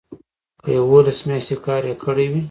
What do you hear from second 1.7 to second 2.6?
یې کړی وي.